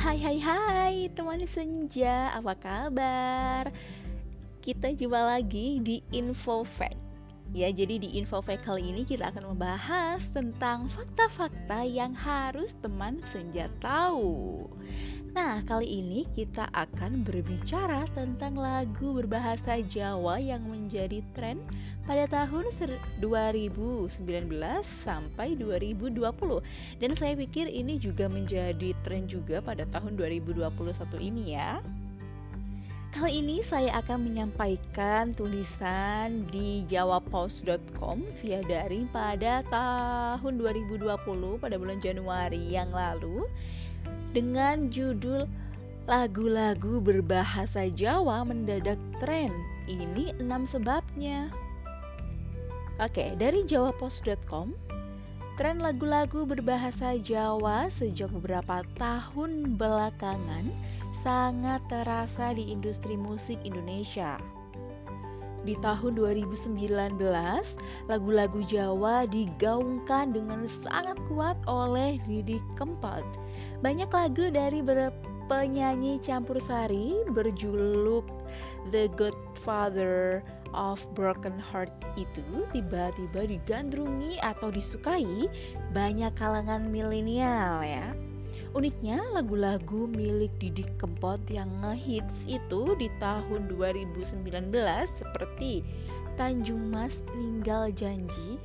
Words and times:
Hai 0.00 0.16
hai 0.16 0.40
hai 0.40 0.96
teman 1.12 1.44
senja, 1.44 2.32
apa 2.32 2.56
kabar? 2.56 3.68
Kita 4.64 4.96
jumpa 4.96 5.20
lagi 5.36 5.76
di 5.84 6.00
Info 6.08 6.64
Fact 6.64 6.96
Ya, 7.52 7.68
jadi 7.68 8.00
di 8.00 8.16
Info 8.16 8.40
Fact 8.40 8.64
kali 8.64 8.96
ini 8.96 9.04
kita 9.04 9.28
akan 9.28 9.52
membahas 9.52 10.24
tentang 10.32 10.88
fakta-fakta 10.88 11.84
yang 11.84 12.16
harus 12.16 12.72
teman 12.80 13.20
senja 13.28 13.68
tahu 13.76 14.64
Nah, 15.30 15.62
kali 15.62 16.02
ini 16.02 16.26
kita 16.34 16.66
akan 16.74 17.22
berbicara 17.22 18.02
tentang 18.18 18.58
lagu 18.58 19.14
berbahasa 19.14 19.78
Jawa 19.78 20.42
yang 20.42 20.66
menjadi 20.66 21.22
tren 21.38 21.62
pada 22.02 22.26
tahun 22.26 22.66
2019 23.22 24.10
sampai 24.82 25.54
2020. 25.54 26.26
Dan 26.98 27.14
saya 27.14 27.38
pikir 27.38 27.70
ini 27.70 28.02
juga 28.02 28.26
menjadi 28.26 28.90
tren 29.06 29.30
juga 29.30 29.62
pada 29.62 29.86
tahun 29.86 30.18
2021 30.18 30.66
ini 31.22 31.54
ya. 31.54 31.78
Kali 33.14 33.42
ini 33.42 33.62
saya 33.62 34.02
akan 34.02 34.26
menyampaikan 34.26 35.30
tulisan 35.30 36.42
di 36.50 36.82
jawapost.com 36.90 38.22
via 38.42 38.62
daring 38.66 39.06
pada 39.14 39.62
tahun 39.70 40.58
2020 40.58 41.06
pada 41.58 41.74
bulan 41.78 41.98
Januari 42.02 42.74
yang 42.74 42.90
lalu 42.90 43.46
dengan 44.32 44.88
judul 44.88 45.46
Lagu-lagu 46.10 46.98
berbahasa 46.98 47.86
Jawa 47.86 48.42
mendadak 48.42 48.98
tren. 49.22 49.54
Ini 49.86 50.34
enam 50.42 50.66
sebabnya. 50.66 51.54
Oke, 52.98 53.38
dari 53.38 53.62
jawapost.com, 53.62 54.74
tren 55.54 55.78
lagu-lagu 55.78 56.42
berbahasa 56.42 57.14
Jawa 57.14 57.86
sejak 57.94 58.26
beberapa 58.34 58.82
tahun 58.98 59.78
belakangan 59.78 60.66
sangat 61.22 61.78
terasa 61.86 62.58
di 62.58 62.74
industri 62.74 63.14
musik 63.14 63.62
Indonesia. 63.62 64.34
Di 65.60 65.76
tahun 65.84 66.16
2019, 66.16 67.20
lagu-lagu 68.08 68.60
Jawa 68.64 69.28
digaungkan 69.28 70.32
dengan 70.32 70.64
sangat 70.64 71.20
kuat 71.28 71.60
oleh 71.68 72.16
Didi 72.24 72.64
Kempot. 72.80 73.24
Banyak 73.84 74.08
lagu 74.08 74.48
dari 74.48 74.80
penyanyi 75.50 76.22
campur 76.22 76.56
sari 76.62 77.26
berjuluk 77.28 78.24
The 78.94 79.10
Godfather 79.18 80.46
of 80.70 81.02
Broken 81.18 81.58
Heart 81.58 81.92
itu 82.14 82.64
tiba-tiba 82.70 83.50
digandrungi 83.50 84.38
atau 84.40 84.70
disukai 84.70 85.50
banyak 85.90 86.32
kalangan 86.38 86.88
milenial 86.88 87.82
ya. 87.82 88.29
Uniknya 88.70 89.18
lagu-lagu 89.34 90.06
milik 90.06 90.54
Didi 90.62 90.86
Kempot 90.94 91.42
yang 91.50 91.82
ngehits 91.82 92.46
itu 92.46 92.94
di 92.94 93.10
tahun 93.18 93.66
2019 93.66 94.70
seperti 95.10 95.82
Tanjung 96.38 96.94
Mas 96.94 97.18
Ninggal 97.34 97.90
Janji, 97.90 98.62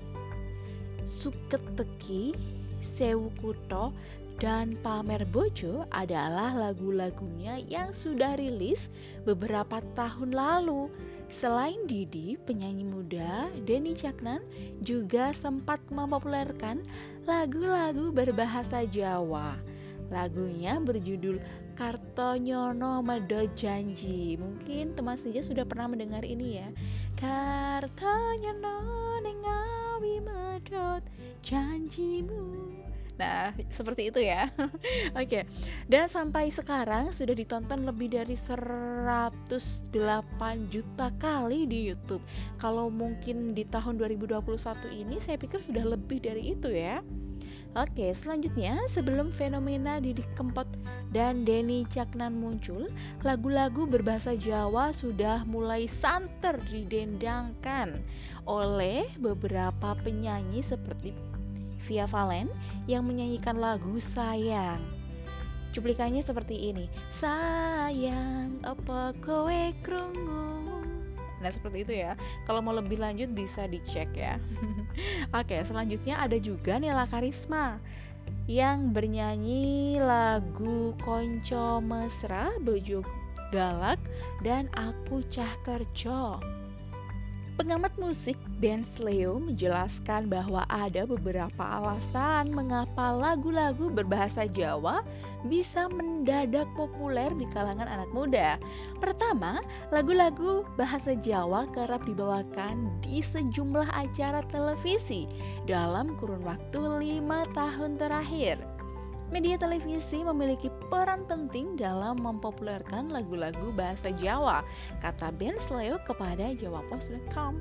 Suket 1.02 1.59
Teki, 1.73 2.38
Sewu 2.86 3.33
Kuto, 3.42 3.89
dan 4.38 4.78
Pamer 4.86 5.26
Bojo 5.26 5.89
adalah 5.89 6.53
lagu-lagunya 6.53 7.58
yang 7.66 7.89
sudah 7.89 8.38
rilis 8.38 8.94
beberapa 9.26 9.81
tahun 9.98 10.38
lalu. 10.38 10.86
Selain 11.33 11.81
Didi, 11.89 12.38
penyanyi 12.45 12.86
muda 12.86 13.50
Denny 13.66 13.98
Caknan 13.98 14.45
juga 14.86 15.33
sempat 15.33 15.81
mempopulerkan 15.89 16.86
lagu-lagu 17.26 18.14
berbahasa 18.14 18.86
Jawa. 18.86 19.75
Lagunya 20.16 20.80
berjudul 20.80 21.44
Kartonyono 21.75 23.03
Medo 23.03 23.44
Janji. 23.52 24.39
Mungkin 24.39 24.95
teman 24.95 25.20
saja 25.20 25.43
sudah 25.43 25.67
pernah 25.67 25.92
mendengar 25.92 26.23
ini 26.23 26.64
ya. 26.64 26.71
Kartonyono 27.20 28.80
Nengawi 29.20 30.23
Medot 30.23 31.04
Janjimu. 31.43 32.71
Nah, 33.15 33.55
seperti 33.71 34.11
itu 34.11 34.20
ya. 34.23 34.52
Oke. 34.55 34.71
Okay. 35.15 35.43
Dan 35.87 36.11
sampai 36.11 36.52
sekarang 36.52 37.15
sudah 37.15 37.36
ditonton 37.36 37.87
lebih 37.87 38.11
dari 38.11 38.36
108 38.36 39.48
juta 40.71 41.08
kali 41.15 41.64
di 41.67 41.92
YouTube. 41.92 42.23
Kalau 42.59 42.92
mungkin 42.92 43.55
di 43.55 43.64
tahun 43.67 43.99
2021 43.99 44.43
ini 44.92 45.15
saya 45.20 45.39
pikir 45.39 45.64
sudah 45.64 45.83
lebih 45.87 46.23
dari 46.23 46.55
itu 46.55 46.67
ya. 46.71 46.99
Oke, 47.76 48.16
selanjutnya 48.16 48.80
sebelum 48.88 49.36
fenomena 49.36 49.99
Didi 49.99 50.23
Kempot 50.39 50.67
dan 51.11 51.43
Denny 51.43 51.83
Caknan 51.92 52.32
muncul, 52.32 52.88
lagu-lagu 53.20 53.83
berbahasa 53.83 54.32
Jawa 54.39 54.95
sudah 54.95 55.43
mulai 55.43 55.83
santer 55.92 56.55
didendangkan 56.71 57.99
oleh 58.48 59.11
beberapa 59.20 59.92
penyanyi 60.08 60.64
seperti 60.64 61.11
Via 61.86 62.08
Valen 62.10 62.49
yang 62.88 63.04
menyanyikan 63.05 63.60
lagu 63.60 63.99
Sayang. 63.99 64.80
Cuplikannya 65.76 66.23
seperti 66.23 66.72
ini. 66.72 66.87
Sayang, 67.11 68.64
apa 68.64 69.11
kowe 69.20 69.61
krungu? 69.83 70.64
Nah 71.40 71.52
seperti 71.52 71.88
itu 71.88 71.94
ya. 71.96 72.14
Kalau 72.48 72.60
mau 72.64 72.76
lebih 72.76 73.00
lanjut 73.00 73.32
bisa 73.32 73.68
dicek 73.68 74.12
ya. 74.16 74.40
Oke 75.40 75.60
selanjutnya 75.66 76.20
ada 76.20 76.38
juga 76.40 76.80
Nela 76.80 77.08
Karisma 77.10 77.80
Yang 78.46 78.80
bernyanyi 78.94 79.98
lagu 80.02 80.94
Konco 81.02 81.82
Mesra 81.82 82.54
Bojo 82.62 83.06
Galak 83.54 84.02
dan 84.42 84.68
Aku 84.73 85.22
Cah 85.30 85.54
Kerjo 85.62 86.42
Pengamat 87.55 87.95
musik 87.95 88.36
Ben 88.60 88.83
Sleo 88.83 89.39
menjelaskan 89.39 90.27
bahwa 90.27 90.67
ada 90.67 91.08
beberapa 91.08 91.64
alasan 91.64 92.52
mengapa 92.52 93.16
lagu-lagu 93.16 93.88
berbahasa 93.88 94.43
Jawa 94.43 94.99
bisa 95.48 95.88
mendadak 95.88 96.67
populer 96.76 97.32
di 97.32 97.48
kalangan 97.55 97.88
anak 97.88 98.11
muda. 98.11 98.60
Pertama, 98.99 99.64
lagu-lagu 99.88 100.67
bahasa 100.76 101.16
Jawa 101.16 101.64
kerap 101.71 102.04
dibawakan 102.04 102.92
di 102.99 103.23
sejumlah 103.23 103.87
acara 103.87 104.43
televisi 104.52 105.23
dalam 105.64 106.11
kurun 106.20 106.43
waktu 106.43 106.83
lima 106.99 107.48
tahun 107.55 107.95
terakhir. 107.95 108.74
Media 109.33 109.58
televisi 109.58 110.21
memiliki 110.21 110.69
peran 110.93 111.25
penting 111.25 111.73
dalam 111.73 112.21
mempopulerkan 112.21 113.09
lagu-lagu 113.09 113.73
bahasa 113.73 114.13
Jawa, 114.13 114.61
kata 115.02 115.33
Ben 115.33 115.58
Sleo 115.58 115.97
kepada 116.05 116.53
jawapos.com. 116.53 117.58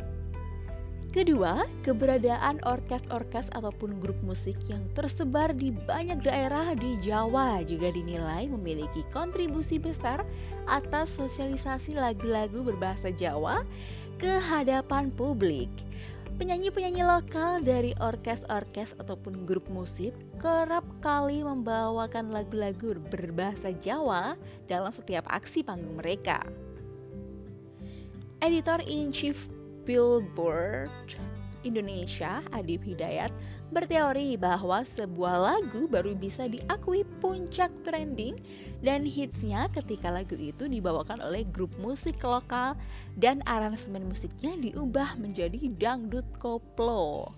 Kedua, 1.14 1.62
keberadaan 1.86 2.58
orkes-orkes 2.66 3.47
ataupun 3.54 4.02
grup 4.02 4.19
musik 4.26 4.58
yang 4.66 4.82
tersebar 4.98 5.54
di 5.54 5.70
banyak 5.70 6.26
daerah 6.26 6.75
di 6.75 6.98
Jawa 6.98 7.62
juga 7.62 7.94
dinilai 7.94 8.50
memiliki 8.50 9.06
kontribusi 9.14 9.78
besar 9.78 10.26
atas 10.66 11.14
sosialisasi 11.14 11.94
lagu-lagu 11.94 12.66
berbahasa 12.66 13.14
Jawa 13.14 13.62
ke 14.19 14.42
hadapan 14.42 15.14
publik. 15.14 15.70
Penyanyi-penyanyi 16.34 17.06
lokal 17.06 17.62
dari 17.62 17.95
orkes-orkes 18.03 18.99
ataupun 18.99 19.47
grup 19.47 19.71
musik 19.71 20.11
kerap 20.43 20.83
kali 20.99 21.47
membawakan 21.47 22.34
lagu-lagu 22.34 22.99
berbahasa 23.06 23.71
Jawa 23.71 24.34
dalam 24.67 24.91
setiap 24.91 25.23
aksi 25.31 25.62
panggung 25.62 25.94
mereka. 25.94 26.43
Editor 28.43 28.83
in 28.83 29.15
Chief 29.15 29.39
Billboard 29.87 30.91
Indonesia, 31.62 32.43
Adib 32.50 32.83
Hidayat, 32.83 33.31
berteori 33.75 34.39
bahwa 34.39 34.87
sebuah 34.87 35.37
lagu 35.43 35.91
baru 35.91 36.15
bisa 36.15 36.47
diakui 36.47 37.03
puncak 37.19 37.75
trending 37.82 38.38
dan 38.81 39.03
hitsnya 39.03 39.67
ketika 39.75 40.15
lagu 40.15 40.38
itu 40.38 40.71
dibawakan 40.71 41.19
oleh 41.19 41.43
grup 41.43 41.75
musik 41.82 42.23
lokal 42.23 42.79
dan 43.19 43.43
aransemen 43.50 44.06
musiknya 44.06 44.55
diubah 44.55 45.19
menjadi 45.19 45.59
dangdut 45.75 46.25
koplo. 46.38 47.35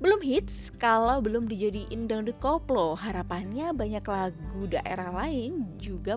Belum 0.00 0.18
hits 0.24 0.72
kalau 0.80 1.20
belum 1.20 1.44
dijadiin 1.44 2.08
dangdut 2.08 2.40
koplo, 2.40 2.96
harapannya 2.96 3.70
banyak 3.76 4.00
lagu 4.08 4.62
daerah 4.64 5.12
lain 5.12 5.76
juga 5.76 6.16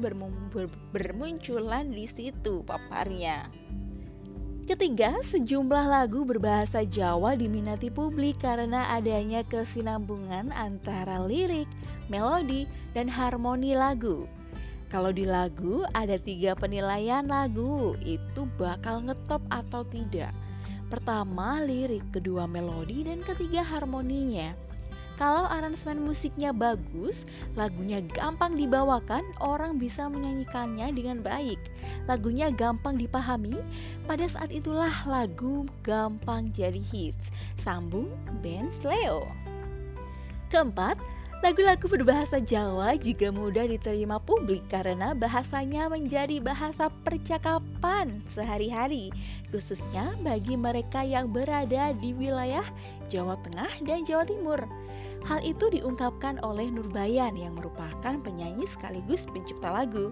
bermunculan 0.95 1.92
di 1.92 2.07
situ 2.07 2.63
paparnya. 2.63 3.51
Ketiga, 4.63 5.19
sejumlah 5.19 5.92
lagu 5.92 6.24
berbahasa 6.24 6.88
Jawa 6.88 7.36
diminati 7.36 7.92
publik 7.92 8.39
karena 8.39 8.95
adanya 8.95 9.44
kesinambungan 9.44 10.56
antara 10.56 11.19
lirik, 11.19 11.68
melodi, 12.07 12.63
dan 12.95 13.12
harmoni 13.12 13.75
lagu. 13.75 14.24
Kalau 14.88 15.12
di 15.12 15.27
lagu 15.27 15.83
ada 15.92 16.15
tiga 16.15 16.56
penilaian 16.56 17.27
lagu, 17.27 18.00
itu 18.07 18.48
bakal 18.56 19.04
ngetop 19.04 19.44
atau 19.51 19.83
tidak. 19.83 20.31
Pertama 20.88 21.59
lirik, 21.59 22.07
kedua 22.16 22.48
melodi, 22.48 23.04
dan 23.04 23.19
ketiga 23.19 23.68
harmoninya. 23.68 24.56
Kalau 25.13 25.45
aransemen 25.45 26.01
musiknya 26.01 26.50
bagus, 26.50 27.30
lagunya 27.54 28.01
gampang 28.01 28.57
dibawakan, 28.57 29.21
orang 29.38 29.77
bisa 29.77 30.10
menyanyikannya 30.10 30.89
dengan 30.89 31.21
baik. 31.21 31.62
Lagunya 32.10 32.50
gampang 32.50 32.98
dipahami, 32.98 33.62
pada 34.10 34.25
saat 34.25 34.50
itulah 34.50 34.94
lagu 35.06 35.69
gampang 35.86 36.50
jadi 36.50 36.81
hits. 36.81 37.30
Sambung 37.62 38.10
Ben 38.42 38.74
Sleo. 38.74 39.30
Keempat, 40.50 40.98
Lagu-lagu 41.44 41.92
berbahasa 41.92 42.39
Jawa 42.39 42.95
juga 42.95 43.27
mudah 43.27 43.68
diterima 43.68 44.16
publik 44.16 44.63
karena 44.71 45.12
bahasanya 45.12 45.92
menjadi 45.92 46.39
bahasa 46.39 46.88
percakapan 47.04 48.24
sehari-hari, 48.31 49.12
khususnya 49.51 50.16
bagi 50.24 50.56
mereka 50.56 51.04
yang 51.04 51.27
berada 51.36 51.92
di 52.00 52.16
wilayah 52.16 52.63
Jawa 53.12 53.36
Tengah 53.44 53.75
dan 53.83 54.07
Jawa 54.07 54.24
Timur. 54.24 54.63
Hal 55.23 55.39
itu 55.39 55.71
diungkapkan 55.71 56.43
oleh 56.43 56.67
Nurbayan 56.67 57.39
yang 57.39 57.55
merupakan 57.55 58.19
penyanyi 58.19 58.67
sekaligus 58.67 59.23
pencipta 59.23 59.71
lagu. 59.71 60.11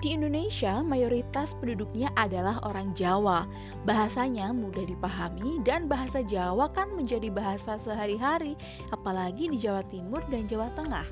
Di 0.00 0.16
Indonesia, 0.16 0.80
mayoritas 0.80 1.52
penduduknya 1.60 2.08
adalah 2.16 2.56
orang 2.64 2.96
Jawa. 2.96 3.44
Bahasanya 3.84 4.48
mudah 4.48 4.88
dipahami 4.88 5.60
dan 5.60 5.92
bahasa 5.92 6.24
Jawa 6.24 6.72
kan 6.72 6.88
menjadi 6.96 7.28
bahasa 7.28 7.76
sehari-hari, 7.76 8.56
apalagi 8.96 9.52
di 9.52 9.60
Jawa 9.60 9.84
Timur 9.92 10.24
dan 10.32 10.48
Jawa 10.48 10.72
Tengah. 10.72 11.04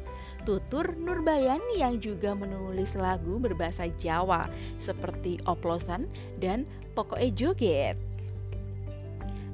Tutur 0.49 0.97
Nurbayan 0.97 1.61
yang 1.77 2.01
juga 2.01 2.33
menulis 2.33 2.97
lagu 2.97 3.37
berbahasa 3.37 3.93
Jawa 4.01 4.49
seperti 4.81 5.37
Oplosan 5.45 6.09
dan 6.41 6.65
Pokoke 6.97 7.29
Joget. 7.37 8.01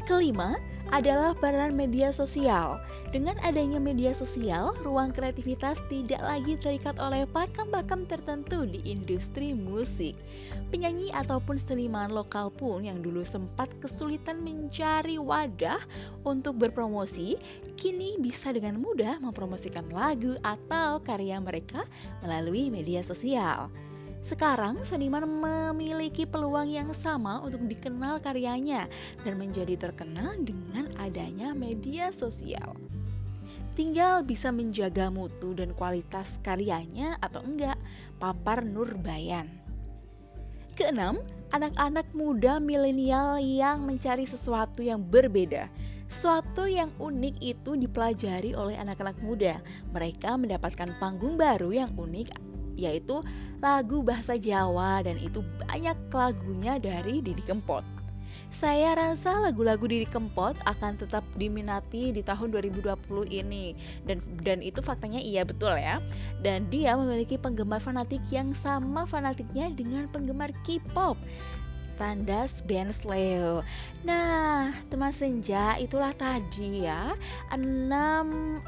Kelima, 0.06 0.54
adalah 0.92 1.32
peran 1.38 1.72
media 1.72 2.12
sosial. 2.12 2.82
Dengan 3.14 3.38
adanya 3.40 3.78
media 3.78 4.10
sosial, 4.10 4.74
ruang 4.82 5.14
kreativitas 5.14 5.80
tidak 5.86 6.18
lagi 6.20 6.58
terikat 6.58 6.98
oleh 6.98 7.24
pakam-pakam 7.30 8.04
tertentu 8.10 8.66
di 8.66 8.82
industri 8.84 9.54
musik. 9.54 10.18
Penyanyi 10.74 11.14
ataupun 11.14 11.56
seniman 11.56 12.10
lokal 12.10 12.50
pun 12.50 12.82
yang 12.82 12.98
dulu 12.98 13.22
sempat 13.22 13.70
kesulitan 13.78 14.42
mencari 14.42 15.16
wadah 15.16 15.78
untuk 16.26 16.58
berpromosi, 16.58 17.38
kini 17.78 18.18
bisa 18.18 18.50
dengan 18.50 18.82
mudah 18.82 19.22
mempromosikan 19.22 19.86
lagu 19.94 20.34
atau 20.42 20.98
karya 21.00 21.38
mereka 21.38 21.86
melalui 22.20 22.68
media 22.68 23.00
sosial. 23.06 23.70
Sekarang 24.24 24.80
seniman 24.88 25.28
memiliki 25.28 26.24
peluang 26.24 26.72
yang 26.72 26.96
sama 26.96 27.44
untuk 27.44 27.60
dikenal 27.68 28.24
karyanya 28.24 28.88
dan 29.20 29.36
menjadi 29.36 29.76
terkenal 29.76 30.32
dengan 30.40 30.88
adanya 30.96 31.52
media 31.52 32.08
sosial. 32.08 32.72
Tinggal 33.76 34.24
bisa 34.24 34.48
menjaga 34.48 35.12
mutu 35.12 35.52
dan 35.52 35.76
kualitas 35.76 36.40
karyanya 36.40 37.20
atau 37.20 37.44
enggak, 37.44 37.76
papar 38.16 38.64
Nurbayan. 38.64 39.60
Keenam, 40.72 41.20
anak-anak 41.52 42.08
muda 42.16 42.56
milenial 42.56 43.36
yang 43.36 43.84
mencari 43.84 44.24
sesuatu 44.24 44.80
yang 44.80 45.04
berbeda. 45.04 45.68
Sesuatu 46.08 46.64
yang 46.64 46.96
unik 46.96 47.36
itu 47.44 47.76
dipelajari 47.76 48.56
oleh 48.56 48.80
anak-anak 48.80 49.20
muda. 49.20 49.60
Mereka 49.92 50.40
mendapatkan 50.40 50.96
panggung 50.96 51.36
baru 51.36 51.76
yang 51.76 51.92
unik 51.92 52.54
yaitu 52.74 53.22
lagu 53.64 54.04
bahasa 54.04 54.36
Jawa 54.36 55.00
dan 55.00 55.16
itu 55.16 55.40
banyak 55.64 55.96
lagunya 56.12 56.76
dari 56.76 57.24
Didi 57.24 57.40
Kempot. 57.40 57.80
Saya 58.52 58.92
rasa 58.92 59.40
lagu-lagu 59.40 59.88
Didi 59.88 60.04
Kempot 60.04 60.52
akan 60.68 61.00
tetap 61.00 61.24
diminati 61.40 62.12
di 62.12 62.20
tahun 62.20 62.52
2020 62.52 62.92
ini 63.32 63.72
dan 64.04 64.20
dan 64.44 64.60
itu 64.60 64.84
faktanya 64.84 65.16
iya 65.16 65.48
betul 65.48 65.72
ya. 65.80 65.96
Dan 66.44 66.68
dia 66.68 66.92
memiliki 66.92 67.40
penggemar 67.40 67.80
fanatik 67.80 68.20
yang 68.28 68.52
sama 68.52 69.08
fanatiknya 69.08 69.72
dengan 69.72 70.12
penggemar 70.12 70.52
K-pop 70.68 71.16
tandas 71.96 72.60
Ben 72.68 72.92
Sleo. 72.92 73.64
Nah, 74.04 74.76
teman 74.92 75.14
senja 75.14 75.78
itulah 75.80 76.12
tadi 76.12 76.84
ya 76.84 77.14
enam 77.54 78.60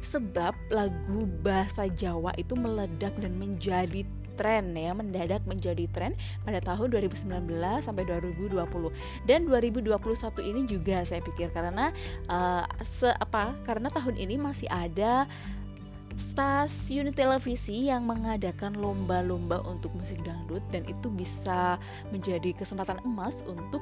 sebab 0.00 0.56
lagu 0.72 1.28
bahasa 1.44 1.86
Jawa 1.92 2.32
itu 2.40 2.56
meledak 2.56 3.12
dan 3.20 3.36
menjadi 3.36 4.08
tren 4.40 4.72
ya 4.72 4.96
mendadak 4.96 5.44
menjadi 5.44 5.84
tren 5.92 6.16
pada 6.48 6.64
tahun 6.64 6.96
2019 6.96 7.28
sampai 7.84 8.08
2020 8.08 8.56
dan 9.28 9.44
2021 9.44 9.92
ini 10.40 10.60
juga 10.64 11.04
saya 11.04 11.20
pikir 11.20 11.52
karena 11.52 11.92
uh, 12.32 12.64
se 12.80 13.12
apa 13.20 13.52
karena 13.68 13.92
tahun 13.92 14.16
ini 14.16 14.40
masih 14.40 14.72
ada 14.72 15.28
stasiun 16.16 17.12
televisi 17.12 17.92
yang 17.92 18.08
mengadakan 18.08 18.76
lomba-lomba 18.76 19.60
untuk 19.68 19.92
musik 19.96 20.20
dangdut 20.24 20.64
dan 20.72 20.84
itu 20.88 21.08
bisa 21.12 21.76
menjadi 22.08 22.56
kesempatan 22.56 23.00
emas 23.04 23.44
untuk 23.44 23.80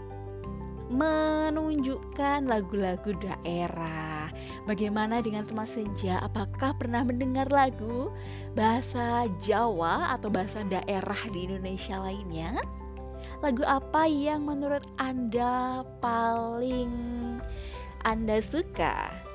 menunjukkan 0.88 2.48
lagu-lagu 2.48 3.12
daerah. 3.20 4.32
Bagaimana 4.64 5.20
dengan 5.20 5.44
teman 5.44 5.68
senja? 5.68 6.20
Apakah 6.24 6.76
pernah 6.76 7.04
mendengar 7.04 7.48
lagu 7.52 8.08
bahasa 8.56 9.28
Jawa 9.44 10.16
atau 10.16 10.32
bahasa 10.32 10.64
daerah 10.64 11.20
di 11.32 11.48
Indonesia 11.48 12.00
lainnya? 12.00 12.56
Lagu 13.44 13.62
apa 13.62 14.08
yang 14.08 14.48
menurut 14.48 14.88
Anda 14.98 15.86
paling 16.00 16.90
Anda 18.02 18.40
suka? 18.42 19.27